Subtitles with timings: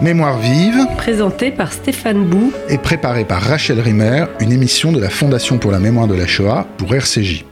[0.00, 5.10] Mémoire vive, présenté par Stéphane Bou et préparé par Rachel Rimmer, une émission de la
[5.10, 7.47] Fondation pour la mémoire de la Shoah pour RCJ.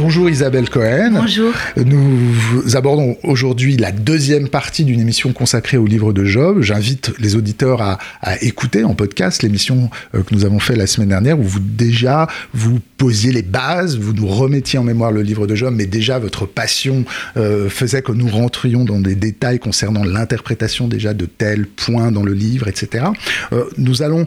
[0.00, 1.10] Bonjour Isabelle Cohen.
[1.12, 1.52] Bonjour.
[1.76, 6.62] Nous abordons aujourd'hui la deuxième partie d'une émission consacrée au livre de Job.
[6.62, 7.98] J'invite les auditeurs à,
[8.40, 12.28] écouter en podcast l'émission euh, que nous avons fait la semaine dernière où vous déjà
[12.54, 16.18] vous posiez les bases, vous nous remettiez en mémoire le livre de Job, mais déjà
[16.18, 17.04] votre passion
[17.36, 22.22] euh, faisait que nous rentrions dans des détails concernant l'interprétation déjà de tels points dans
[22.22, 23.04] le livre, etc.
[23.52, 24.26] Euh, nous allons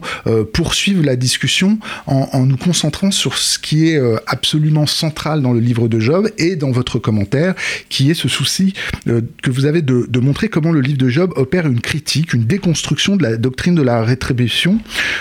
[0.52, 5.63] poursuivre la discussion en, en, nous concentrant sur ce qui est absolument central dans le
[5.64, 7.54] livre de Job et dans votre commentaire,
[7.88, 8.74] qui est ce souci
[9.08, 12.44] euh, que vous avez de, montrer comment le livre de Job opère une critique, une
[12.44, 14.80] déconstruction de la doctrine de la rétribution,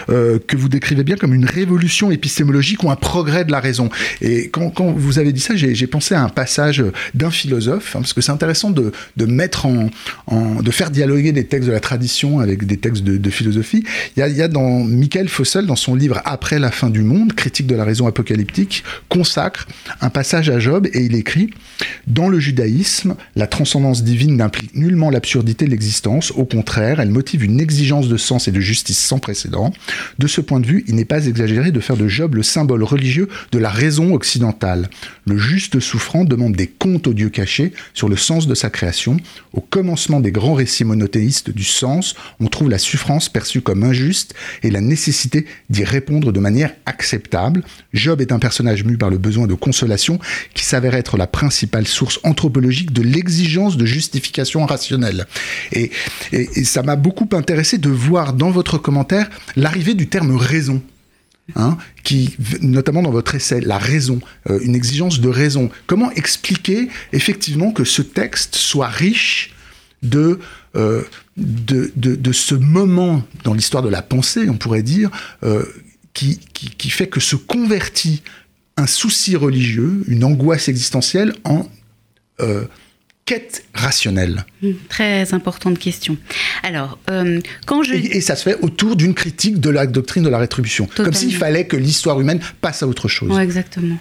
[0.09, 3.89] euh, que vous décrivez bien comme une révolution épistémologique ou un progrès de la raison.
[4.21, 6.83] Et quand, vous avez dit ça, j'ai pensé à un passage
[7.13, 8.91] d'un philosophe, hein, parce que c'est intéressant de,
[9.25, 9.89] mettre en,
[10.61, 13.83] de faire dialoguer des textes de la tradition avec des textes de, philosophie.
[14.15, 16.89] Il y, a, il y a dans Michael Fossel, dans son livre Après la fin
[16.89, 19.67] du monde, critique de la raison apocalyptique, consacre
[20.01, 21.51] un passage passage à Job et il écrit
[22.07, 26.31] Dans le judaïsme, la transcendance divine n'implique nullement l'absurdité de l'existence.
[26.31, 29.71] Au contraire, elle motive une exigence de sens et de justice sans précédent.
[30.17, 32.81] De ce point de vue, il n'est pas exagéré de faire de Job le symbole
[32.81, 34.89] religieux de la raison occidentale.
[35.27, 39.17] Le juste souffrant demande des comptes au Dieu caché sur le sens de sa création.
[39.53, 44.33] Au commencement des grands récits monothéistes du sens, on trouve la souffrance perçue comme injuste
[44.63, 47.61] et la nécessité d'y répondre de manière acceptable.
[47.93, 50.19] Job est un personnage mu par le besoin de consolation
[50.53, 55.25] qui s'avère être la principale source anthropologique de l'exigence de justification rationnelle.
[55.71, 55.91] Et,
[56.63, 60.81] ça m'a beaucoup intéressé de voir dans votre commentaire l'arrivée du terme raison.
[61.57, 65.69] Hein, qui, notamment dans votre essai, la raison, euh, une exigence de raison.
[65.87, 69.53] Comment expliquer effectivement que ce texte soit riche
[70.03, 70.39] de,
[70.75, 71.03] euh,
[71.35, 75.09] de, de, ce moment dans l'histoire de la pensée, on pourrait dire,
[75.43, 75.65] euh,
[76.13, 78.21] qui, qui, qui, fait que se convertit
[78.77, 81.67] un souci religieux, une angoisse existentielle en
[82.39, 82.65] euh,
[83.25, 84.45] quête rationnelle
[84.89, 86.17] Très importante question.
[86.61, 87.93] Alors, euh, quand je...
[87.93, 90.87] Et, ça se fait autour d'une critique de la doctrine de la rétribution.
[90.95, 93.37] Comme s'il fallait que l'histoire humaine passe à autre chose.
[93.39, 93.97] exactement.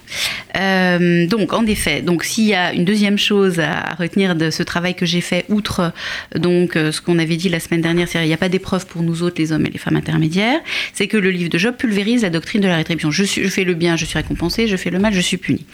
[0.57, 4.63] Euh, donc, en effet, donc s'il y a une deuxième chose à retenir de ce
[4.63, 5.93] travail que j'ai fait, outre
[6.35, 9.03] donc ce qu'on avait dit la semaine dernière, c'est-à-dire il n'y a pas d'épreuve pour
[9.03, 10.59] nous autres, les hommes et les femmes intermédiaires,
[10.93, 13.11] c'est que le livre de Job pulvérise la doctrine de la rétribution.
[13.11, 15.37] Je, suis, je fais le bien, je suis récompensé, je fais le mal, je suis
[15.37, 15.65] puni.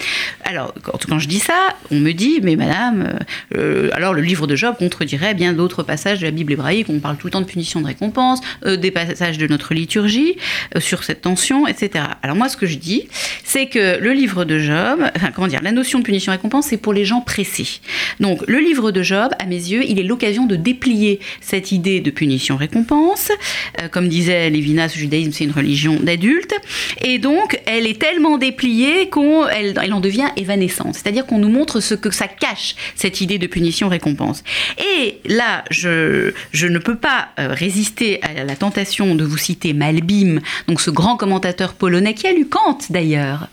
[0.43, 3.19] Alors, quand, quand je dis ça, on me dit, mais madame,
[3.55, 7.00] euh, alors le livre de Job contredirait bien d'autres passages de la Bible hébraïque, on
[7.00, 10.35] parle tout le temps de punition, de récompense, euh, des passages de notre liturgie
[10.75, 12.05] euh, sur cette tension, etc.
[12.23, 13.07] Alors moi, ce que je dis,
[13.44, 16.94] c'est que le livre de Job, enfin comment dire, la notion de punition-récompense, c'est pour
[16.94, 17.79] les gens pressés.
[18.19, 22.00] Donc le livre de Job, à mes yeux, il est l'occasion de déplier cette idée
[22.00, 23.31] de punition-récompense.
[23.91, 26.56] comme disait Lévinas, le judaïsme, c'est une religion d'adultes.
[27.03, 30.95] Et donc, elle est tellement dépliée qu'on elle, elle en devient évanescente.
[30.95, 34.44] C'est-à-dire qu'on nous montre ce que ça cache, cette idée de punition-récompense.
[34.78, 39.73] Et là, je, je ne peux pas euh, résister à la tentation de vous citer
[39.73, 43.47] Malbim, donc ce grand commentateur polonais qui a lu Kant d'ailleurs,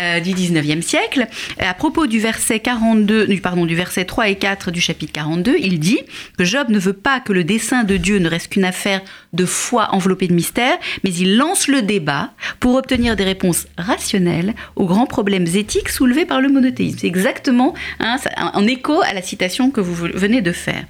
[0.00, 1.26] euh, du 19e siècle.
[1.58, 5.78] À propos du verset 42, pardon, du verset 3 et 4 du chapitre 42, il
[5.78, 6.00] dit
[6.36, 9.00] que Job ne veut pas que le dessein de Dieu ne reste qu'une affaire
[9.32, 14.54] de foi enveloppée de mystère, mais il lance le débat pour obtenir des réponses rationnelles
[14.76, 16.98] aux grands problèmes éthiques soulevés par le monothéisme.
[17.00, 20.84] C'est exactement hein, en écho à la citation que vous venez de faire.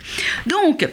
[0.46, 0.88] Donc,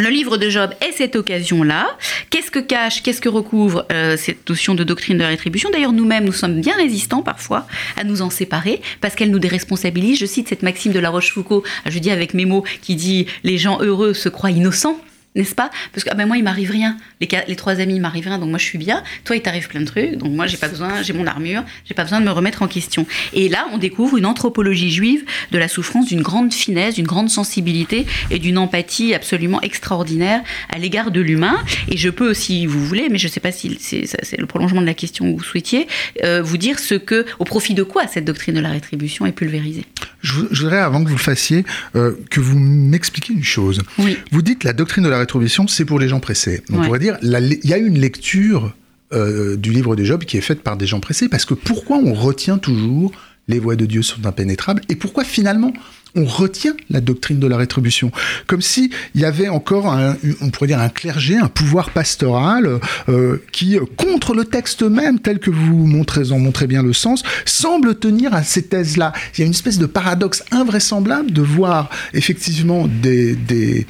[0.00, 1.86] le livre de Job est cette occasion-là.
[2.30, 5.68] Qu'est-ce que cache, qu'est-ce que recouvre euh, cette notion de doctrine de la rétribution?
[5.70, 7.66] D'ailleurs, nous-mêmes, nous sommes bien résistants parfois
[7.98, 10.18] à nous en séparer parce qu'elle nous déresponsabilise.
[10.18, 13.58] Je cite cette maxime de La Rochefoucauld, je dis avec mes mots, qui dit Les
[13.58, 14.98] gens heureux se croient innocents
[15.34, 15.70] n'est-ce pas?
[15.92, 18.38] Parce que ah ben moi il m'arrive rien, les, les trois amis il m'arrive rien,
[18.38, 19.02] donc moi je suis bien.
[19.24, 21.94] Toi il t'arrive plein de trucs, donc moi j'ai pas besoin, j'ai mon armure, j'ai
[21.94, 23.06] pas besoin de me remettre en question.
[23.32, 27.30] Et là on découvre une anthropologie juive de la souffrance, d'une grande finesse, d'une grande
[27.30, 31.58] sensibilité et d'une empathie absolument extraordinaire à l'égard de l'humain.
[31.88, 34.86] Et je peux aussi, vous voulez, mais je sais pas si c'est le prolongement de
[34.86, 35.86] la question que vous souhaitiez,
[36.24, 39.32] euh, vous dire ce que, au profit de quoi cette doctrine de la rétribution est
[39.32, 39.84] pulvérisée.
[40.22, 41.64] Je, voudrais avant que vous le fassiez
[41.96, 43.80] euh, que vous m'expliquiez une chose.
[43.98, 44.18] Oui.
[44.30, 46.62] Vous dites la doctrine de la rétribution, c'est pour les gens pressés.
[46.72, 48.74] On pourrait dire, il y a une lecture
[49.12, 51.98] euh, du livre des Job qui est faite par des gens pressés, parce que pourquoi
[51.98, 53.12] on retient toujours
[53.48, 55.72] les voies de Dieu sont impénétrables et pourquoi finalement
[56.14, 58.10] on retient la doctrine de la rétribution,
[58.46, 62.80] comme si il y avait encore, un, on pourrait dire, un clergé, un pouvoir pastoral
[63.08, 67.22] euh, qui, contre le texte même, tel que vous montrez, en montrez bien le sens,
[67.44, 69.12] semble tenir à ces thèses-là.
[69.34, 73.86] Il y a une espèce de paradoxe invraisemblable de voir effectivement des, des,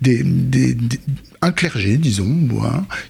[0.00, 0.76] des,
[1.42, 2.36] un clergé, disons,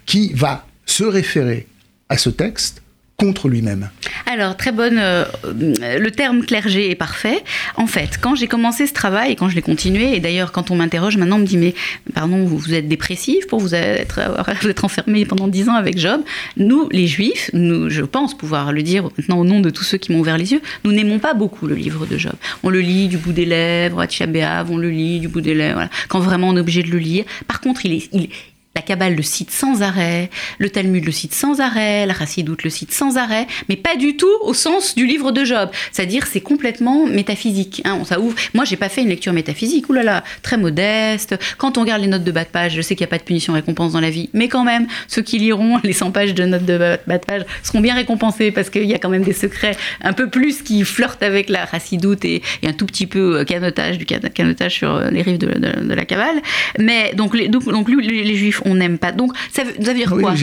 [0.05, 1.67] qui va se référer
[2.09, 2.81] à ce texte
[3.17, 3.89] contre lui-même
[4.25, 4.97] Alors, très bonne.
[4.99, 7.43] Euh, le terme clergé est parfait.
[7.77, 10.69] En fait, quand j'ai commencé ce travail et quand je l'ai continué, et d'ailleurs, quand
[10.69, 11.73] on m'interroge maintenant, on me dit Mais,
[12.13, 14.19] pardon, vous, êtes dépressif pour vous être,
[14.61, 16.21] vous enfermé pendant dix ans avec Job.
[16.57, 19.97] Nous, les Juifs, nous, je pense pouvoir le dire maintenant au nom de tous ceux
[19.97, 22.33] qui m'ont ouvert les yeux, nous n'aimons pas beaucoup le livre de Job.
[22.63, 25.53] On le lit du bout des lèvres, à Tchabéav, on le lit du bout des
[25.53, 25.89] lèvres, voilà.
[26.07, 27.25] quand vraiment on est obligé de le lire.
[27.47, 28.29] Par contre, il est,
[28.75, 30.29] la Kabbale le cite sans arrêt,
[30.59, 34.17] le Talmud le cite sans arrêt, la Chassidoute le cite sans arrêt, mais pas du
[34.17, 35.69] tout au sens du livre de Job.
[35.93, 37.81] C'est-à-dire c'est complètement métaphysique.
[37.85, 38.35] Hein, ouvre.
[38.53, 39.89] Moi, j'ai pas fait une lecture métaphysique.
[39.89, 41.35] Ouh là là, très modeste.
[41.57, 43.17] Quand on regarde les notes de bas de page, je sais qu'il n'y a pas
[43.17, 46.33] de punition récompense dans la vie, mais quand même, ceux qui liront les 100 pages
[46.33, 49.23] de notes de bas de page seront bien récompensés parce qu'il y a quand même
[49.23, 53.07] des secrets un peu plus qui flirtent avec la Chassidoute et, et un tout petit
[53.07, 56.41] peu euh, canotage du canotage sur euh, les rives de, la Kabbale.
[56.77, 59.11] Mais donc les, donc, les Juifs on n'aime pas.
[59.11, 60.33] Donc, ça veut, dire quoi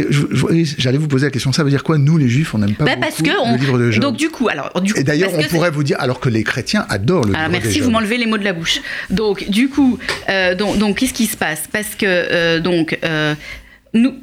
[0.79, 2.85] J'allais vous poser la question, ça veut dire quoi, nous les juifs, on n'aime pas
[2.85, 5.31] bah, parce que le livre de Job Donc, du coup, alors, du coup, Et d'ailleurs,
[5.35, 7.91] on pourrait vous dire, alors que les chrétiens adorent le alors, livre merci, de vous
[7.91, 8.81] m'enlevez les mots de la bouche.
[9.11, 9.99] Donc, du coup,
[10.29, 11.65] euh, donc, donc qu'est-ce qui se passe?
[11.71, 13.35] Parce que, euh, donc, euh,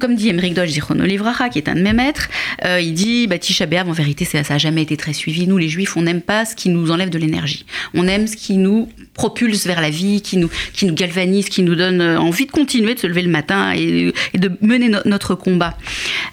[0.00, 2.28] comme dit Emmerich Dodge Zichrono Livracha, qui est un de mes maîtres,
[2.64, 5.46] euh, il dit bah, Tisha B'Av, en vérité, ça n'a jamais été très suivi.
[5.46, 7.64] Nous, les Juifs, on n'aime pas ce qui nous enlève de l'énergie.
[7.94, 11.62] On aime ce qui nous propulse vers la vie, qui nous, qui nous galvanise, qui
[11.62, 15.34] nous donne euh, envie de continuer de se lever le matin et, de mener notre
[15.34, 15.76] combat.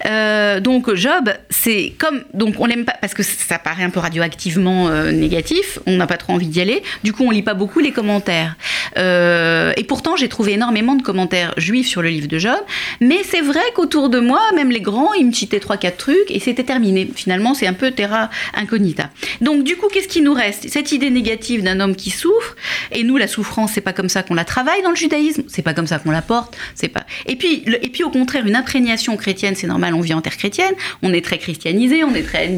[0.06, 2.22] Euh, donc, Job, c'est comme.
[2.34, 6.16] Donc, on l'aime pas parce que ça paraît un peu radioactivement négatif, on n'a pas
[6.16, 6.82] trop envie d'y aller.
[7.04, 8.56] Du coup, on lit pas beaucoup les commentaires.
[8.96, 12.58] et pourtant, j'ai trouvé énormément de commentaires juifs sur le livre de Job,
[13.00, 16.30] mais c'est vrai qu'autour de moi, même les grands, ils me citaient trois, quatre trucs
[16.30, 17.10] et c'était terminé.
[17.14, 19.10] Finalement, c'est un peu terra incognita.
[19.40, 20.68] Donc, du coup, qu'est-ce qui nous reste?
[20.68, 22.56] Cette idée négative d'un homme qui souffre.
[22.92, 25.42] Et nous, la souffrance, c'est pas comme ça qu'on la travaille dans le judaïsme.
[25.48, 26.56] C'est pas comme ça qu'on la porte.
[26.74, 27.04] C'est pas.
[27.26, 29.94] Et puis, et puis, au contraire, une imprégnation chrétienne, c'est normal.
[29.94, 30.74] On vit en terre chrétienne.
[31.02, 32.04] On est très christianisé.
[32.04, 32.48] On est très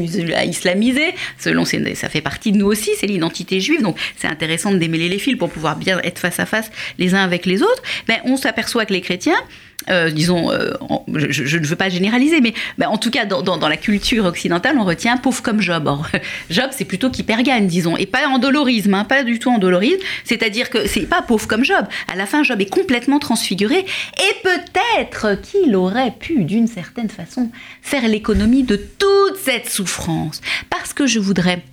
[0.45, 1.13] islamisé.
[1.37, 2.91] Selon, ça fait partie de nous aussi.
[2.97, 3.81] C'est l'identité juive.
[3.81, 7.13] Donc, c'est intéressant de démêler les fils pour pouvoir bien être face à face les
[7.13, 7.83] uns avec les autres.
[8.07, 9.41] Mais on s'aperçoit que les chrétiens,
[9.89, 10.73] euh, disons, euh,
[11.07, 14.83] je, ne veux pas généraliser, mais ben, en tout cas, dans, la culture occidentale, on
[14.83, 15.89] retient pauvre comme Job.
[16.49, 20.01] Job, c'est plutôt qu'hypergane, disons, et pas en dolorisme, hein, pas du tout en dolorisme.
[20.23, 21.85] C'est-à-dire que c'est pas pauvre comme Job.
[22.11, 27.49] À la fin, Job est complètement transfiguré, et peut-être qu'il aurait pu, d'une certaine façon,
[27.81, 30.41] faire l'économie de toute cette souffrance.
[30.69, 31.63] Parce que je voudrais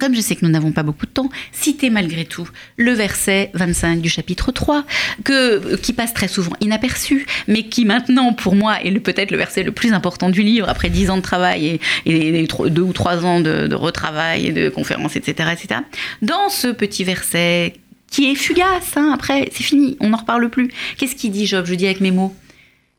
[0.00, 3.50] comme je sais que nous n'avons pas beaucoup de temps, citer malgré tout le verset
[3.54, 4.84] 25 du chapitre 3,
[5.22, 9.62] que, qui passe très souvent inaperçu, mais qui maintenant, pour moi, est peut-être le verset
[9.62, 13.40] le plus important du livre, après dix ans de travail et, deux ou trois ans
[13.40, 15.80] de, retravail et de conférences, etc., etc.
[16.22, 17.74] Dans ce petit verset
[18.10, 20.70] qui est fugace, hein, après, c'est fini, on n'en reparle plus.
[20.96, 21.66] Qu'est-ce qu'il dit Job?
[21.66, 22.34] Je dis avec mes mots,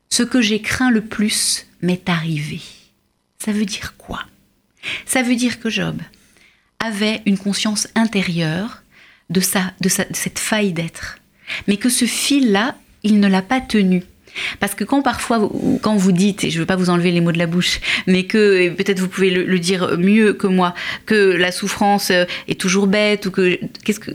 [0.08, 2.60] ce que j'ai craint le plus m'est arrivé.
[3.38, 4.20] Ça veut dire quoi?
[5.04, 5.96] Ça veut dire que Job,
[6.82, 8.82] avait une conscience intérieure
[9.30, 11.18] de, sa, de, cette faille d'être.
[11.66, 14.02] Mais que ce fil-là, il ne l'a pas tenu.
[14.60, 15.50] Parce que quand parfois,
[15.82, 17.80] quand vous dites, et je ne veux pas vous enlever les mots de la bouche,
[18.06, 20.74] mais que peut-être vous pouvez le, dire mieux que moi,
[21.04, 24.12] que la souffrance est toujours bête ou que qu'est-ce que,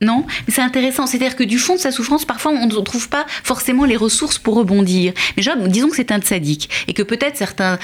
[0.00, 1.06] non, mais c'est intéressant.
[1.06, 4.38] C'est-à-dire que du fond de sa souffrance, parfois, on ne trouve pas forcément les ressources
[4.38, 5.12] pour rebondir.
[5.36, 7.78] Mais disons que c'est un sadique et que peut-être certains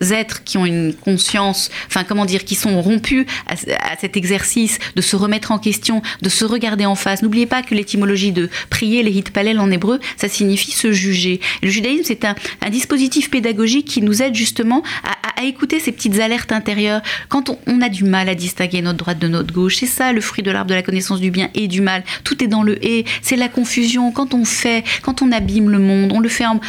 [0.00, 3.56] êtres qui ont une conscience, enfin comment dire, qui sont rompus à,
[4.00, 7.22] cet exercice de se remettre en question, de se regarder en face.
[7.22, 11.40] N'oubliez pas que l'étymologie de prier, les hitpalel en hébreu, ça signifie se juger.
[11.62, 12.34] le judaïsme, c'est un,
[12.70, 17.00] dispositif pédagogique qui nous aide justement à, écouter ces petites alertes intérieures.
[17.30, 20.20] Quand on, a du mal à distinguer notre droite de notre gauche, c'est ça le
[20.20, 22.04] fruit de l'arbre de la connaissance du bien et du mal.
[22.24, 24.12] Tout est dans le et, c'est la confusion.
[24.12, 26.60] Quand on fait, quand on abîme le monde, on le fait en,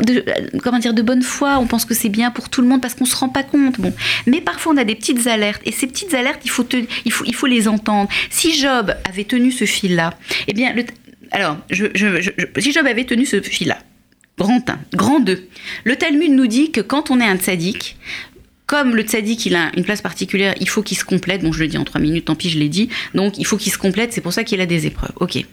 [0.00, 0.24] de,
[0.62, 2.94] comment dire, de bonne foi, on pense que c'est bien pour tout le monde parce
[2.94, 3.80] qu'on se rend pas compte.
[3.80, 3.92] Bon,
[4.26, 6.66] mais parfois on a des petites alertes et ces petites alertes, il faut,
[7.04, 8.08] il faut, il faut les entendre.
[8.30, 10.14] Si Job avait tenu ce fil-là,
[10.48, 10.84] eh bien, le,
[11.30, 13.78] alors, si Job avait tenu ce fil-là,
[14.38, 15.48] grand 1, grand 2,
[15.84, 17.96] le Talmud nous dit que quand on est un tzaddik,
[18.66, 21.42] comme le tzaddik, il a une place particulière, il faut qu'il se complète.
[21.42, 22.88] Bon, je le dis en trois minutes, tant pis, je l'ai dit.
[23.14, 25.12] Donc, il faut qu'il se complète, c'est pour ça qu'il a des épreuves.
[25.16, 25.44] Ok.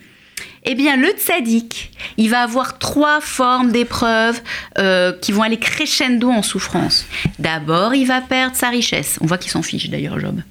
[0.64, 4.40] Eh bien, le tzaddik, il va avoir trois formes d'épreuves
[4.78, 7.06] euh, qui vont aller crescendo en souffrance.
[7.38, 9.18] D'abord, il va perdre sa richesse.
[9.22, 10.42] On voit qu'il s'en fiche d'ailleurs, Job.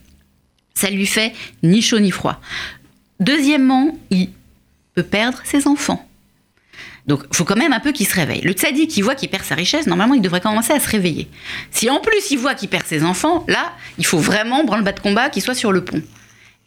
[0.73, 2.41] Ça lui fait ni chaud ni froid.
[3.19, 4.29] Deuxièmement, il
[4.95, 6.05] peut perdre ses enfants.
[7.05, 8.41] Donc, il faut quand même un peu qu'il se réveille.
[8.41, 11.27] Le tzaddik, qui voit qu'il perd sa richesse, normalement, il devrait commencer à se réveiller.
[11.71, 14.99] Si en plus il voit qu'il perd ses enfants, là, il faut vraiment, branle-bas de
[14.99, 16.01] combat, qu'il soit sur le pont.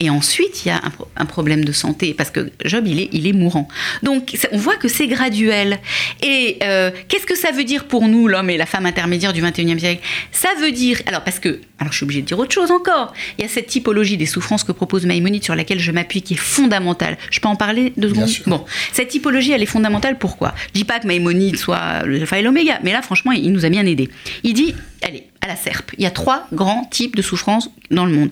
[0.02, 0.80] Et ensuite, il y a
[1.16, 3.68] un, problème de santé, parce que Job, il est, il est mourant.
[4.02, 5.78] Donc, on voit que c'est graduel.
[6.24, 9.40] Et euh, qu'est-ce que ça veut dire pour nous, l'homme et la femme intermédiaire du
[9.40, 10.02] 21e siècle?
[10.32, 13.14] Ça veut dire, alors parce que, alors je suis obligée de dire autre chose encore,
[13.38, 16.34] il y a cette typologie des souffrances que propose Maïmonide sur laquelle je m'appuie, qui
[16.34, 17.16] est fondamentale.
[17.30, 18.28] Je peux en parler deux secondes?
[18.48, 20.52] Bon, cette typologie, elle est fondamentale, pourquoi?
[20.66, 23.64] Je dis pas que Maïmonide soit le alpha et l'oméga, mais là, franchement, il nous
[23.64, 24.10] a bien aidés.
[24.42, 28.04] Il dit, allez, à la serpe, il y a trois grands types de souffrances dans
[28.04, 28.30] le monde.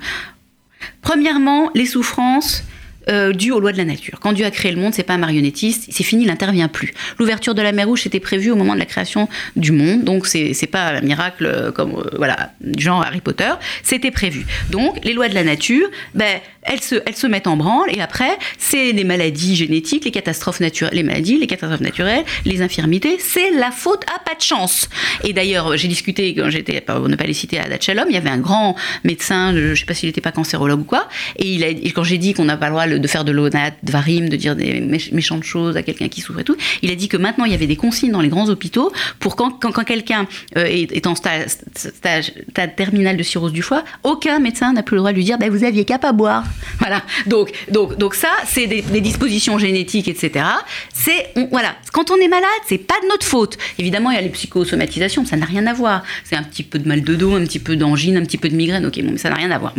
[1.02, 2.64] Premièrement, les souffrances
[3.10, 4.18] euh, dues aux lois de la nature.
[4.20, 6.94] Quand Dieu a créé le monde, c'est pas un marionnettiste, c'est fini, il n'intervient plus.
[7.18, 10.26] L'ouverture de la mer Rouge était prévue au moment de la création du monde, donc
[10.26, 13.50] c'est pas un miracle euh, comme euh, voilà genre Harry Potter,
[13.82, 14.46] c'était prévu.
[14.70, 18.00] Donc les lois de la nature, ben elles se, elles se mettent en branle et
[18.00, 23.16] après c'est les maladies génétiques, les catastrophes naturelles, les maladies, les catastrophes naturelles, les infirmités,
[23.18, 24.88] c'est la faute à pas de chance.
[25.24, 28.18] Et d'ailleurs j'ai discuté quand j'étais, pour ne pas les citer à Datchalom, il y
[28.18, 31.64] avait un grand médecin, je sais pas s'il n'était pas cancérologue ou quoi, et il
[31.64, 34.28] a, quand j'ai dit qu'on n'a pas le droit de faire de l'onat, de varim,
[34.28, 34.80] de dire des
[35.12, 36.56] méchantes choses à quelqu'un qui souffre et tout.
[36.82, 39.36] Il a dit que maintenant il y avait des consignes dans les grands hôpitaux pour
[39.36, 40.26] quand, quand, quelqu'un
[40.56, 42.32] euh, est, en stage, stage,
[42.76, 45.48] terminal de cirrhose du foie, aucun médecin n'a plus le droit de lui dire bah,
[45.48, 46.44] vous aviez qu'à pas boire.
[46.80, 47.02] Voilà.
[47.26, 50.46] Donc, donc, donc ça, c'est des, dispositions génétiques, etc.
[50.94, 51.74] C'est voilà.
[51.92, 53.58] Quand on est malade, c'est pas de notre faute.
[53.78, 56.02] Évidemment, il y a les psychosomatisations, ça n'a rien à voir.
[56.24, 58.48] C'est un petit peu de mal de dos, un petit peu d'angine, un petit peu
[58.48, 58.86] de migraine.
[58.86, 59.74] Ok, bon, mais ça n'a rien à voir.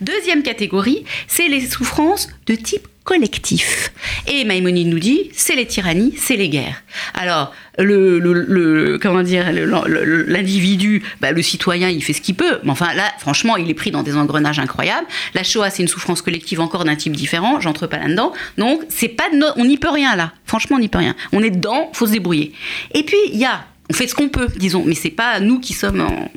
[0.00, 3.92] Deuxième catégorie, c'est les souffrances de type collectif.
[4.26, 6.82] Et Maïmonide nous dit, c'est les tyrannies, c'est les guerres.
[7.14, 12.58] Alors, le, comment dire, l'individu, bah, le citoyen, il fait ce qu'il peut.
[12.64, 15.06] Mais enfin, là, franchement, il est pris dans des engrenages incroyables.
[15.34, 17.60] La Shoah, c'est une souffrance collective encore d'un type différent.
[17.60, 18.32] J'entre pas là-dedans.
[18.58, 20.32] Donc, c'est pas, on n'y peut rien là.
[20.44, 21.14] Franchement, on n'y peut rien.
[21.32, 22.52] On est dedans, faut se débrouiller.
[22.94, 25.60] Et puis, il y a, on fait ce qu'on peut, disons, mais c'est pas nous
[25.60, 26.30] qui sommes en...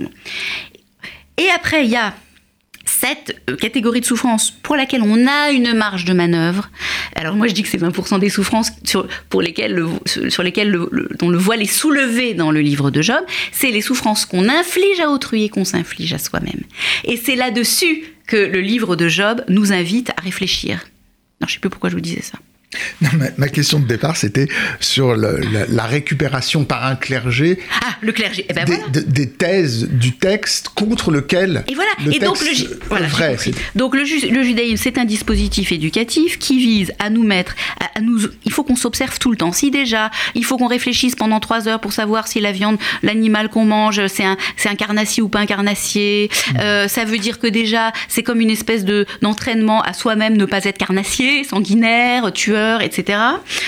[1.38, 2.14] Et après, il y a
[3.00, 6.70] cette euh, catégorie de souffrance pour laquelle on a une marge de manœuvre,
[7.16, 9.88] alors moi je dis que c'est 20% des souffrances sur, pour lesquelles le,
[10.30, 13.22] sur lesquelles le, voile est soulevé dans le livre de Job,
[13.52, 16.62] c'est les souffrances qu'on inflige à autrui et qu'on s'inflige à soi-même.
[17.04, 20.86] Et c'est là-dessus que le livre de Job nous invite à réfléchir.
[21.42, 22.38] Non, je ne sais plus pourquoi je vous disais ça
[23.38, 24.48] ma, question de départ, c'était
[24.80, 27.60] sur la, récupération par un clergé.
[27.82, 28.46] Ah, le clergé.
[28.50, 31.64] Eh ben des, thèses du texte contre lequel.
[31.68, 31.92] Et voilà.
[32.12, 33.08] et donc le, voilà,
[33.76, 37.56] donc le, judaïsme, c'est un dispositif éducatif qui vise à nous mettre,
[37.96, 38.20] à, nous.
[38.46, 39.52] Il faut qu'on s'observe tout le temps.
[39.52, 43.50] Si déjà, il faut qu'on réfléchisse pendant trois heures pour savoir si la viande, l'animal
[43.50, 46.30] qu'on mange, c'est un, c'est un carnassier ou pas un carnassier.
[46.30, 46.58] Mmh.
[46.60, 50.46] Euh, ça veut dire que déjà, c'est comme une espèce de d'entraînement à soi-même ne
[50.46, 53.20] pas être carnassier, sanguinaire, tueur etc.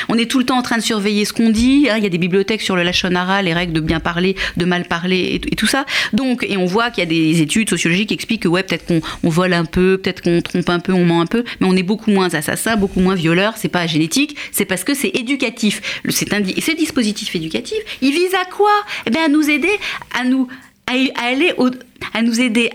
[0.09, 1.87] On est tout le temps en train de surveiller ce qu'on dit.
[1.89, 1.95] Hein.
[1.97, 4.85] Il y a des bibliothèques sur le lachonara, les règles de bien parler, de mal
[4.85, 5.85] parler et, tout ça.
[6.13, 8.85] Donc, et on voit qu'il y a des études sociologiques qui expliquent que ouais, peut-être
[8.85, 11.75] qu'on vole un peu, peut-être qu'on trompe un peu, on ment un peu, mais on
[11.75, 13.53] est beaucoup moins assassin, beaucoup moins violeur.
[13.57, 16.01] C'est pas génétique, c'est parce que c'est éducatif.
[16.09, 18.71] C'est un, ce dispositif éducatif, il vise à quoi?
[19.05, 19.69] Eh bien, à nous aider
[20.17, 20.47] à nous
[20.87, 20.93] à,
[21.27, 21.69] aller au,
[22.13, 22.69] à nous aider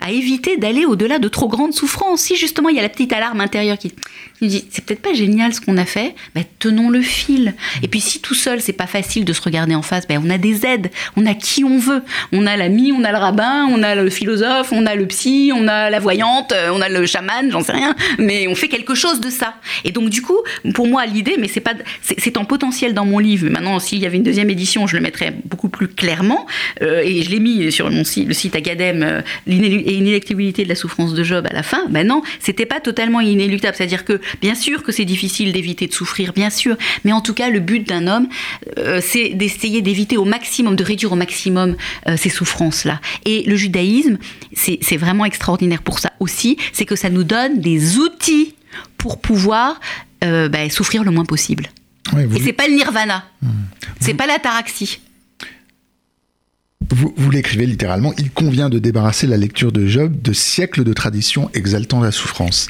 [0.00, 2.22] à, éviter d'aller au-delà de trop grandes souffrances.
[2.22, 3.92] Si justement il y a la petite alarme intérieure qui,
[4.40, 7.54] nous dit c'est peut-être pas génial ce qu'on a fait, ben, tenons le fil.
[7.82, 10.30] Et puis si tout seul c'est pas facile de se regarder en face, ben, on
[10.30, 12.02] a des aides, on a qui on veut.
[12.32, 15.52] On a l'ami, on a le rabbin, on a le philosophe, on a le psy,
[15.54, 18.94] on a la voyante, on a le chaman, j'en sais rien, mais on fait quelque
[18.94, 19.54] chose de ça.
[19.84, 20.38] Et donc du coup,
[20.74, 23.48] pour moi l'idée, mais c'est pas, c'est en potentiel dans mon livre.
[23.48, 26.46] Maintenant, s'il y avait une deuxième édition, je le mettrais beaucoup plus clairement.
[26.82, 30.74] Euh, et je l'ai mis sur mon site, le site Academ, euh, l'inéluctabilité de la
[30.74, 31.86] souffrance de Job à la fin.
[31.90, 33.76] Ben non, c'était pas totalement inéluctable.
[33.76, 37.34] C'est-à-dire que Bien sûr que c'est difficile d'éviter de souffrir, bien sûr, mais en tout
[37.34, 38.28] cas, le but d'un homme,
[38.78, 41.76] euh, c'est d'essayer d'éviter au maximum, de réduire au maximum
[42.08, 43.00] euh, ces souffrances-là.
[43.24, 44.18] Et le judaïsme,
[44.52, 48.54] c'est vraiment extraordinaire pour ça aussi, c'est que ça nous donne des outils
[48.98, 49.80] pour pouvoir
[50.22, 51.68] euh, bah, souffrir le moins possible.
[52.16, 53.48] Et c'est pas le nirvana, mmh.
[54.00, 55.00] c'est pas l'ataraxie.
[56.90, 60.92] Vous, vous l'écrivez littéralement, il convient de débarrasser la lecture de Job de siècles de
[60.92, 62.68] tradition exaltant la souffrance.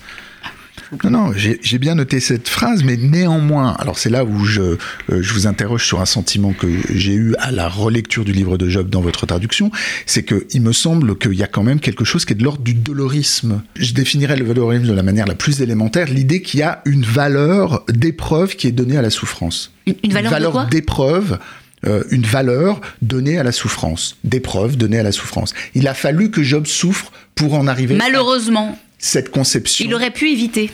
[1.02, 4.76] Non, non, j'ai bien noté cette phrase, mais néanmoins, alors c'est là où je, euh,
[5.08, 8.68] je vous interroge sur un sentiment que j'ai eu à la relecture du livre de
[8.68, 9.70] Job dans votre traduction,
[10.06, 12.44] c'est que il me semble qu'il y a quand même quelque chose qui est de
[12.44, 13.62] l'ordre du dolorisme.
[13.76, 17.02] Je définirais le dolorisme de la manière la plus élémentaire, l'idée qu'il y a une
[17.02, 19.72] valeur d'épreuve qui est donnée à la souffrance.
[19.86, 21.38] Une, valeur, d'épreuve
[21.86, 25.52] euh, une valeur donnée à la souffrance, d'épreuve donnée à la souffrance.
[25.74, 27.94] Il a fallu que Job souffre pour en arriver.
[27.96, 28.78] Malheureusement.
[28.98, 29.84] cette conception.
[29.84, 30.70] Il aurait pu éviter.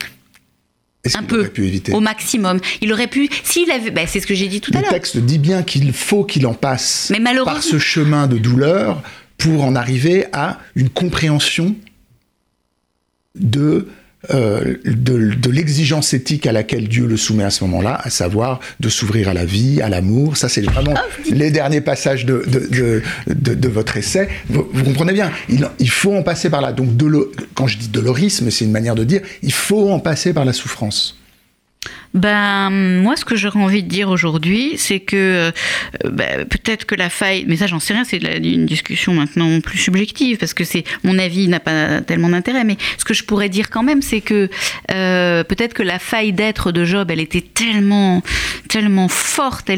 [1.14, 2.61] Un peu, aurait pu éviter au maximum.
[2.83, 4.93] Il aurait pu, s'il avait, ben, c'est ce que j'ai dit tout à Le l'heure.
[4.93, 9.02] texte dit bien qu'il faut qu'il en passe Mais malheureusement- par ce chemin de douleur
[9.38, 11.75] pour en arriver à une compréhension
[13.35, 13.88] de,
[14.35, 18.61] euh, de, de l'exigence éthique à laquelle Dieu le soumet à ce moment-là, à savoir
[18.81, 20.37] de s'ouvrir à la vie, à l'amour.
[20.37, 24.29] Ça, c'est vraiment Ah, les derniers passages de, de, de, de- votre essai.
[24.49, 26.73] Vous, vous comprenez bien, il, il faut en passer par là.
[26.73, 26.91] Donc,
[27.55, 30.53] quand je dis dolorisme, c'est une manière de dire, il faut en passer par la
[30.53, 31.17] souffrance.
[32.12, 36.97] Ben, moi, ce que j'aurais envie de dire aujourd'hui, c'est que euh, ben, peut-être que
[36.97, 40.64] la faille, mais ça, j'en sais rien, c'est une discussion maintenant plus subjective, parce que
[40.64, 42.64] c'est mon avis n'a pas tellement d'intérêt.
[42.64, 44.49] Mais ce que je pourrais dire quand même, c'est que
[44.90, 48.23] euh, peut-être que la faille d'être de Job, elle était tellement,
[48.69, 49.71] tellement forte,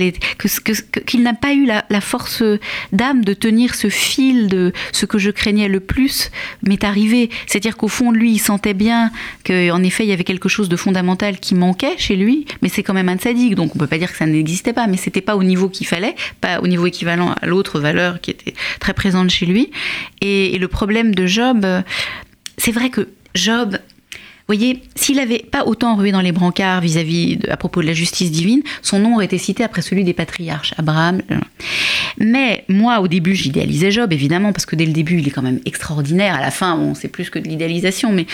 [1.06, 2.42] qu'il n'a pas eu la, la force
[2.92, 6.30] d'âme de tenir ce fil de ce que je craignais le plus
[6.66, 7.28] m'est arrivé.
[7.46, 9.10] C'est-à-dire qu'au fond, lui, il sentait bien
[9.44, 12.21] qu'en effet, il y avait quelque chose de fondamental qui manquait chez lui,
[12.60, 14.86] mais c'est quand même un sadique, donc on peut pas dire que ça n'existait pas,
[14.86, 18.30] mais c'était pas au niveau qu'il fallait, pas au niveau équivalent à l'autre valeur qui
[18.30, 19.70] était très présente chez lui.
[20.20, 21.82] Et, le problème de Job, euh,
[22.56, 23.78] c'est vrai que Job,
[24.46, 28.30] voyez, s'il n'avait pas autant rué dans les brancards vis-à-vis à propos de la justice
[28.30, 31.22] divine, son nom aurait été cité après celui des patriarches, Abraham.
[31.30, 31.36] euh.
[32.18, 35.42] Mais moi, au début, j'idéalisais Job, évidemment, parce que dès le début, il est quand
[35.42, 36.34] même extraordinaire.
[36.34, 38.12] À la fin, bon, c'est plus que de l'idéalisation.
[38.12, 38.26] Mais...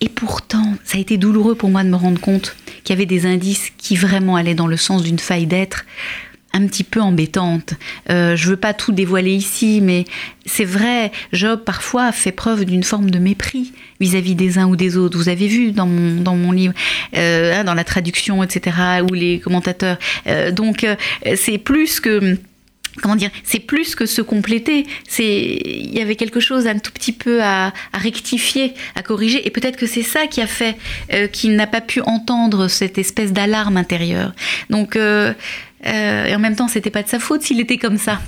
[0.00, 3.06] Et pourtant, ça a été douloureux pour moi de me rendre compte qu'il y avait
[3.06, 5.84] des indices qui vraiment allaient dans le sens d'une faille d'être
[6.52, 7.74] un petit peu embêtante.
[8.10, 10.04] Euh, je veux pas tout dévoiler ici, mais
[10.46, 14.96] c'est vrai, Job parfois fait preuve d'une forme de mépris vis-à-vis des uns ou des
[14.96, 15.18] autres.
[15.18, 16.74] Vous avez vu dans mon, dans mon livre,
[17.16, 18.76] euh, hein, dans la traduction, etc.,
[19.08, 19.98] ou les commentateurs.
[20.26, 20.86] Euh, donc,
[21.36, 22.38] c'est plus que
[23.00, 24.84] comment dire, c'est plus que se compléter.
[25.06, 29.50] C'est, il y avait quelque chose un tout petit peu à, rectifier, à corriger, et
[29.50, 30.76] peut-être que c'est ça qui a fait
[31.30, 34.32] qu'il n'a pas pu entendre cette espèce d'alarme intérieure.
[34.68, 34.98] Donc
[35.88, 38.20] euh, et en même temps, c'était pas de sa faute s'il était comme ça.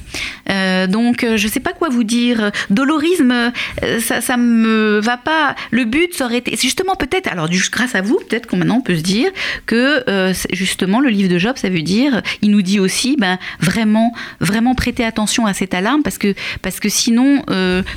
[0.49, 2.51] Euh, donc, euh, je sais pas quoi vous dire.
[2.71, 3.53] Dolorisme,
[4.01, 5.55] ça, ça me va pas.
[5.71, 8.57] Le but, ça aurait été, c'est justement peut-être, alors juste grâce à vous, peut-être qu'on
[8.57, 9.31] maintenant on peut se dire
[9.67, 13.39] que euh, justement le livre de Job, ça veut dire, il nous dit aussi, ben
[13.61, 17.45] vraiment, vraiment prêter attention à cette alarme parce que parce que sinon,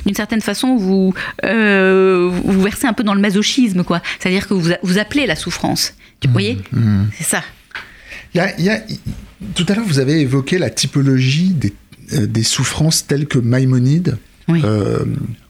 [0.06, 4.00] d'une certaine façon, vous vous versez un peu dans le masochisme, quoi.
[4.18, 5.94] C'est-à-dire que vous vous appelez la souffrance.
[6.24, 6.58] Vous voyez,
[7.18, 7.42] c'est ça.
[8.34, 8.80] Il y a- il y a-
[9.54, 11.72] tout à l'heure, vous avez évoqué la typologie des,
[12.14, 14.18] euh, des souffrances telles que Maïmonide
[14.48, 14.60] Oui.
[14.64, 15.04] euh,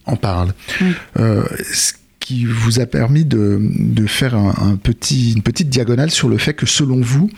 [0.07, 0.55] en parle.
[0.81, 0.93] Oui.
[1.19, 6.11] Euh, ce qui vous a permis de, de faire un, un petit, une petite diagonale
[6.11, 7.31] sur le fait que, selon vous,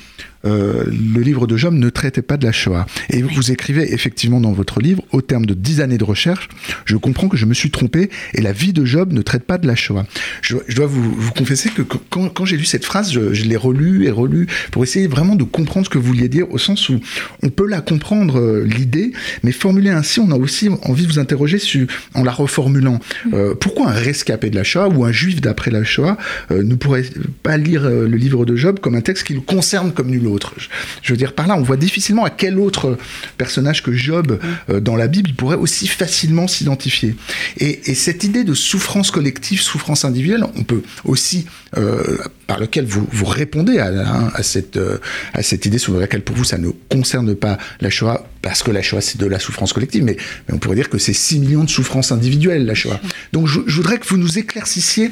[0.46, 2.86] euh, le livre de Job ne traitait pas de la Shoah.
[3.10, 6.48] Et vous écrivez effectivement dans votre livre, au terme de dix années de recherche,
[6.84, 9.58] je comprends que je me suis trompé et la vie de Job ne traite pas
[9.58, 10.06] de la Shoah.
[10.42, 13.34] Je, dois- je dois vous, vous confesser que quand, quand j'ai lu cette phrase, je,
[13.34, 16.50] je l'ai relue et relue pour essayer vraiment de comprendre ce que vous vouliez dire,
[16.50, 17.00] au sens où
[17.42, 21.18] on peut la comprendre, euh, l'idée, mais formulée ainsi, on a aussi envie de vous
[21.18, 23.00] interroger sur, en la reformulant.
[23.32, 26.16] Euh, pourquoi un rescapé de la Shoah ou un juif d'après la Shoah
[26.50, 27.04] ne pourrait
[27.42, 30.35] pas lire le livre de Job comme un texte qui le concerne comme nul autre?
[30.56, 30.68] Je,
[31.02, 32.96] je veux dire, par là, on voit difficilement à quel autre
[33.38, 34.38] personnage que Job
[34.70, 37.16] euh, dans la Bible il pourrait aussi facilement s'identifier.
[37.58, 41.46] Et, et cette idée de souffrance collective, souffrance individuelle, on peut aussi,
[41.76, 44.98] euh, par lequel vous, vous répondez à, à, à cette, euh,
[45.32, 48.70] à cette idée sur laquelle pour vous ça ne concerne pas la Shoah, parce que
[48.70, 50.16] la Shoah c'est de la souffrance collective, mais,
[50.48, 53.00] mais on pourrait dire que c'est 6 millions de souffrances individuelles, la Shoah.
[53.32, 55.10] Donc je, je voudrais que vous nous éclaircissiez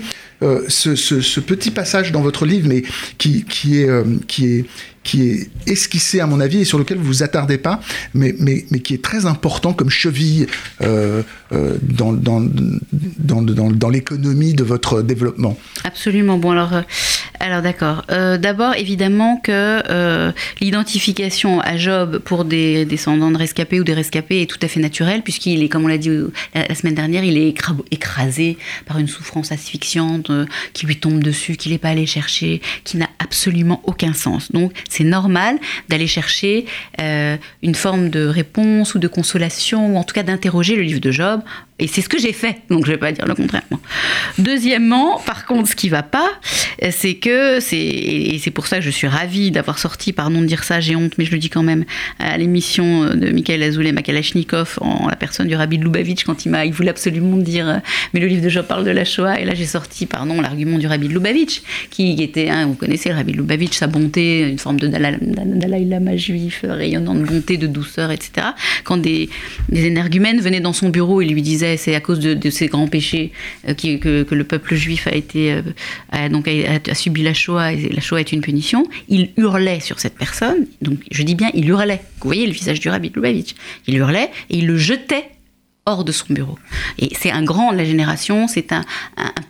[0.68, 2.82] ce, ce, ce, petit passage dans votre livre, mais
[3.16, 3.88] qui, qui est,
[4.26, 4.64] qui est
[5.04, 7.80] qui est esquissé à mon avis et sur lequel vous vous attardez pas,
[8.14, 10.46] mais, mais, mais qui est très important comme cheville
[10.80, 15.56] euh, euh, dans, dans, dans, dans, dans l'économie de votre développement.
[15.84, 16.38] Absolument.
[16.38, 16.82] Bon, alors, euh,
[17.44, 18.04] alors d'accord.
[18.10, 23.92] Euh, D'abord, évidemment que euh, l'identification à Job pour des descendants de rescapés ou des
[23.92, 26.10] rescapés est tout à fait naturelle, puisqu'il est, comme on l'a dit
[26.54, 27.54] la, semaine dernière, il est
[27.90, 32.62] écrasé par une souffrance asphyxiante euh, qui lui tombe dessus, qu'il n'est pas allé chercher,
[32.82, 34.50] qui n'a absolument aucun sens.
[34.50, 35.58] Donc, c'est normal
[35.90, 36.64] d'aller chercher
[36.98, 41.10] une forme de réponse ou de consolation, ou en tout cas d'interroger le livre de
[41.10, 41.42] Job.
[41.80, 43.64] Et c'est ce que j'ai fait, donc je ne vais pas dire le contraire.
[44.38, 46.30] Deuxièmement, par contre, ce qui ne va pas,
[46.92, 50.62] c'est que, et c'est pour ça que je suis ravie d'avoir sorti, pardon de dire
[50.62, 51.84] ça, j'ai honte, mais je le dis quand même,
[52.20, 56.56] à l'émission de Michael Azoulay Makalachnikov, en la personne du Rabbi de Lubavitch, quand il,
[56.64, 57.80] il voulait absolument dire,
[58.12, 60.78] mais le livre de Job parle de la Shoah, et là j'ai sorti, pardon, l'argument
[60.78, 61.60] du Rabbi de Lubavitch,
[61.90, 65.18] qui était, vous connaissez le Rabbi de Lubavitch, sa bonté, une forme de Dalai,
[65.86, 68.46] Lama juif, rayonnant de bonté, de douceur, etc.
[68.84, 69.28] Quand des
[69.72, 73.32] énergumènes venaient dans son bureau et lui disaient c'est à cause de, ces grands péchés
[73.66, 75.60] que, le peuple juif a été
[76.30, 78.86] donc a, subi la Shoah et la Shoah est une punition.
[79.08, 80.66] Il hurlait sur cette personne.
[80.82, 82.00] Donc je dis bien il hurlait.
[82.20, 83.54] Vous voyez le visage du rabbi Lubavitch.
[83.86, 85.24] Il hurlait et il le jetait
[85.86, 86.58] hors de son bureau.
[86.98, 88.82] Et c'est un grand de la génération, c'est un,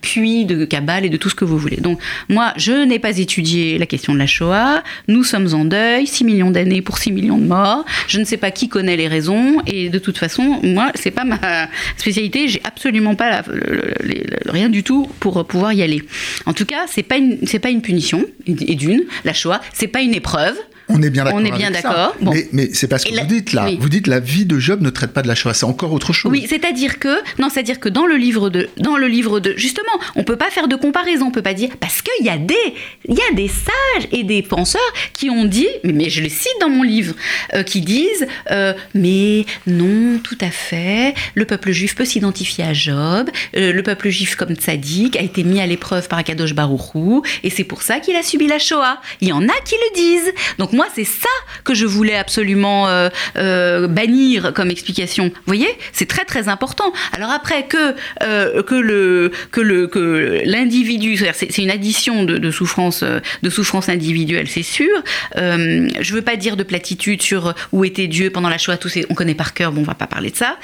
[0.01, 1.77] puits de cabale et de tout ce que vous voulez.
[1.77, 6.07] Donc moi, je n'ai pas étudié la question de la Shoah, nous sommes en deuil,
[6.07, 9.09] 6 millions d'années pour 6 millions de morts, je ne sais pas qui connaît les
[9.09, 13.43] raisons, et de toute façon, moi, c'est pas ma spécialité, j'ai absolument pas
[14.47, 16.03] rien du tout pour pouvoir y aller.
[16.47, 19.89] En tout cas, c'est pas une, c'est pas une punition, et d'une, la Shoah, c'est
[19.89, 20.57] pas une épreuve,
[20.95, 21.41] on est bien d'accord.
[21.41, 22.17] On est bien d'accord.
[22.21, 23.69] Mais, mais c'est parce que vous dites là.
[23.79, 25.55] Vous dites la vie de Job ne traite pas de la Shoah.
[25.55, 26.33] C'est encore autre chose.
[26.33, 29.93] Oui, c'est-à-dire que non, c'est-à-dire que dans le livre de, dans le livre de, justement,
[30.17, 31.27] on peut pas faire de comparaison.
[31.27, 32.55] On peut pas dire parce qu'il y a des,
[33.09, 34.81] il y a des sages et des penseurs
[35.13, 37.15] qui ont dit, mais, je les cite dans mon livre,
[37.55, 41.15] euh, qui disent, euh, mais non, tout à fait.
[41.35, 43.31] Le peuple juif peut s'identifier à Job.
[43.57, 47.51] Euh, le peuple juif comme tzaddik a été mis à l'épreuve par Akadosh Baruchou et
[47.51, 49.01] c'est pour ça qu'il a subi la Shoah.
[49.21, 50.33] Il y en a qui le disent.
[50.59, 51.29] Donc moi, c'est ça
[51.65, 55.29] que je voulais absolument euh, euh, bannir comme explication.
[55.29, 56.93] Vous voyez, c'est très très important.
[57.13, 63.03] Alors après que euh, que le que le que l'individu, c'est une addition de, souffrance
[63.03, 65.03] de souffrance individuelle, c'est sûr.
[65.37, 68.79] je veux pas dire de platitude sur où était Dieu pendant la Shoah.
[68.87, 69.73] Ces, on connaît par cœur.
[69.73, 70.57] Bon, on va pas parler de ça.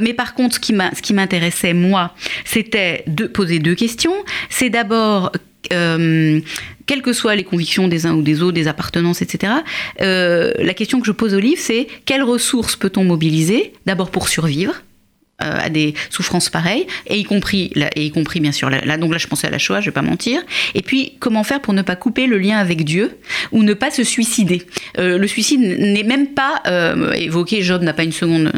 [0.00, 4.14] mais par contre, ce qui m'intéressait moi, c'était de poser deux questions.
[4.50, 5.32] C'est d'abord
[5.72, 6.40] euh,
[6.86, 9.52] quelles que soient les convictions des uns ou des autres, des appartenances, etc.,
[10.00, 14.28] euh, la question que je pose au livre, c'est quelles ressources peut-on mobiliser, d'abord pour
[14.28, 14.82] survivre,
[15.42, 19.18] à des souffrances pareilles, et y compris, et y compris bien sûr, là, donc là
[19.18, 20.40] je pensais à la Shoah, je vais pas mentir,
[20.74, 23.18] et puis comment faire pour ne pas couper le lien avec Dieu,
[23.50, 24.62] ou ne pas se suicider?
[24.98, 28.52] Euh, le suicide n'est même pas euh, évoqué, Job n'a pas une seconde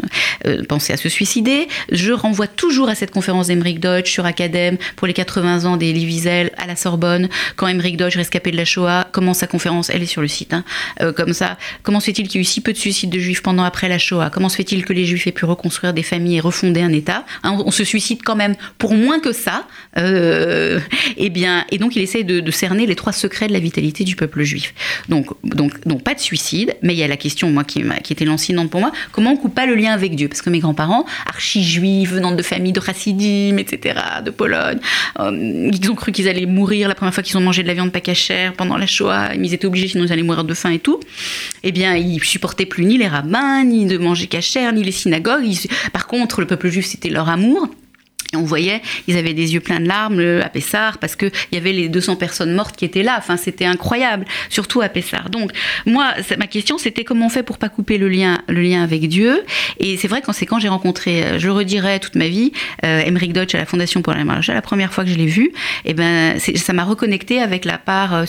[0.69, 5.07] pensé à se suicider, je renvoie toujours à cette conférence d'Emeric Deutsch sur Academ pour
[5.07, 9.07] les 80 ans d'Elie Wiesel à la Sorbonne, quand Emeric Deutsch, rescapé de la Shoah,
[9.11, 10.63] commence sa conférence, elle est sur le site, hein,
[11.15, 13.41] comme ça, comment se fait-il qu'il y ait eu si peu de suicides de juifs
[13.41, 14.29] pendant après la Shoah?
[14.29, 17.25] Comment se fait-il que les juifs aient pu reconstruire des familles et refonder un État.
[17.43, 19.67] Hein, on, se suicide quand même pour moins que ça.
[19.97, 20.79] Euh,
[21.17, 24.15] et bien, et donc il essaye de, cerner les trois secrets de la vitalité du
[24.15, 24.73] peuple juif.
[25.09, 28.13] Donc, donc, donc pas de suicide, mais il y a la question, moi, qui, qui
[28.13, 30.27] était lancinante pour moi, comment on coupe pas le lien avec Dieu?
[30.27, 34.79] Parce que mes grands-parents, archi-juifs, venant de familles de chassidim, etc., de Pologne,
[35.19, 37.73] euh, ils ont cru qu'ils allaient mourir la première fois qu'ils ont mangé de la
[37.73, 40.71] viande pas cachère pendant la Shoah, ils étaient obligés, sinon ils allaient mourir de faim
[40.71, 40.99] et tout.
[41.67, 45.49] Eh bien, ils supportaient plus ni les rabbins, ni de manger cachère, ni les synagogues.
[45.91, 47.67] par contre, le peuple le juif, c'était leur amour.
[48.35, 51.71] On voyait, ils avaient des yeux pleins de larmes à Pessard parce qu'il y avait
[51.71, 53.15] les 200 personnes mortes qui étaient là.
[53.17, 55.29] Enfin, c'était incroyable, surtout à Pessard.
[55.29, 55.51] Donc,
[55.85, 59.07] moi, ma question, c'était comment on fait pour pas couper le lien, le lien avec
[59.07, 59.43] Dieu?
[59.79, 62.51] Et c'est vrai que c'est quand j'ai rencontré, euh, je le redirai toute ma vie,
[62.83, 65.45] euh, Emmerich Deutsch à la Fondation pour la la première fois que je l'ai vu,
[65.85, 68.25] et eh ben, ça m'a reconnecté avec la part euh,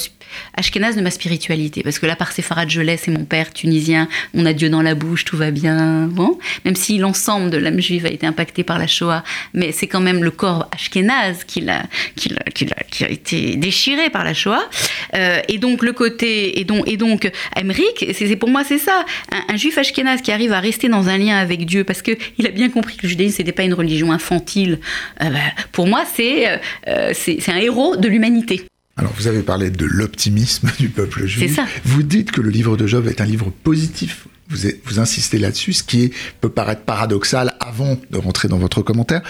[0.57, 1.83] ashkénaze de ma spiritualité.
[1.83, 4.83] Parce que la part séfarade, je l'ai, c'est mon père tunisien, on a Dieu dans
[4.83, 6.07] la bouche, tout va bien.
[6.07, 9.87] Bon, même si l'ensemble de l'âme juive a été impacté par la Shoah, mais c'est
[9.87, 14.35] quand même le corps ashkénaze qui a, qui, qui, qui a été déchiré par la
[14.35, 14.69] Shoah.
[15.15, 19.05] Euh, et donc le côté, et donc, et donc Emmerich, c'est pour moi c'est ça,
[19.49, 22.51] un, juif ashkénaze qui arrive à rester dans un lien avec Dieu parce qu'il a
[22.51, 24.81] bien compris que le judaïsme n'était pas une religion infantile.
[25.23, 25.39] Euh, bah,
[25.73, 28.67] pour moi c'est euh, c'est un héros de l'humanité.
[28.99, 31.55] Alors, vous avez parlé de l'optimisme du peuple juif.
[31.55, 31.67] Ça.
[31.85, 34.27] Vous dites que le livre de Job est un livre positif.
[34.49, 39.23] Vous, vous insistez là-dessus, ce qui peut paraître paradoxal avant de rentrer dans votre commentaire.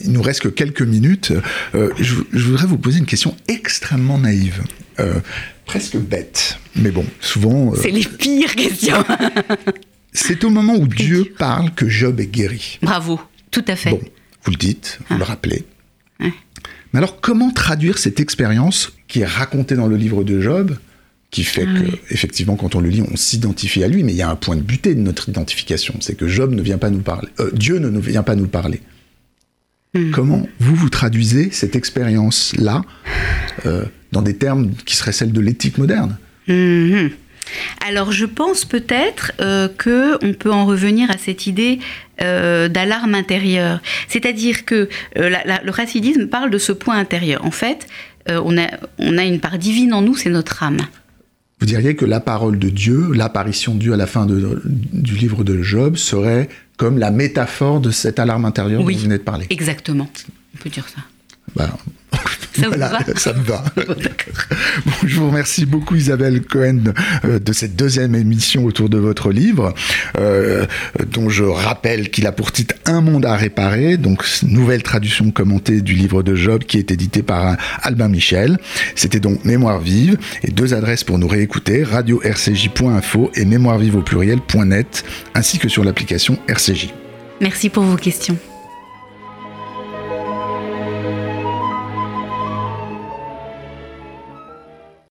[0.00, 1.32] il nous reste que quelques minutes.
[1.74, 4.62] Euh, je, voudrais vous poser une question extrêmement naïve,
[5.00, 5.20] euh,
[5.64, 6.58] presque bête.
[6.74, 7.72] Mais bon, souvent.
[7.72, 9.04] Euh, C'est les pires questions.
[10.12, 12.78] C'est au moment où Dieu parle que Job est guéri.
[12.82, 13.20] Bravo,
[13.50, 13.90] tout à fait.
[13.90, 14.00] Bon,
[14.44, 15.26] vous le dites, vous le ah.
[15.26, 15.64] rappelez.
[16.20, 20.78] Mais alors, comment traduire cette expérience qui est racontée dans le livre de Job,
[21.36, 24.16] qui fait ah que, effectivement, quand on le lit, on s'identifie à lui, mais il
[24.16, 26.88] y a un point de butée de notre identification, c'est que Job ne vient pas
[26.88, 28.80] nous parler, euh, Dieu ne vient pas nous parler.
[29.92, 30.12] Hmm.
[30.12, 32.80] Comment vous vous traduisez cette expérience-là
[33.66, 36.16] euh, dans des termes qui seraient celles de l'éthique moderne?
[36.48, 37.08] Hmm.
[37.86, 41.80] Alors je pense peut-être euh, que on peut en revenir à cette idée
[42.22, 43.82] euh, d'alarme intérieure.
[44.08, 47.44] C'est-à-dire que euh, le racidisme parle de ce point intérieur.
[47.44, 47.86] En fait,
[48.28, 48.68] on, a,
[48.98, 50.80] on a une part divine en nous, c'est notre âme.
[51.58, 55.42] Vous diriez que la parole de Dieu, l'apparition de Dieu à la fin du livre
[55.42, 59.46] de Job serait comme la métaphore de cette alarme intérieure dont vous venez de parler.
[59.48, 60.08] Exactement.
[60.54, 61.00] On peut dire ça.
[61.54, 61.70] Bah,
[62.56, 63.64] Ça voilà, vous va ça me va.
[63.76, 66.92] bon, je vous remercie beaucoup Isabelle Cohen
[67.24, 69.74] euh, de cette deuxième émission autour de votre livre,
[70.18, 70.66] euh,
[71.12, 75.80] dont je rappelle qu'il a pour titre Un monde à réparer, donc nouvelle traduction commentée
[75.80, 78.58] du livre de Job qui est édité par Albin Michel.
[78.94, 85.04] C'était donc Mémoire vive et deux adresses pour nous réécouter radio-rcj.info et mémoirevive au pluriel.net
[85.34, 86.94] ainsi que sur l'application RCJ.
[87.40, 88.36] Merci pour vos questions.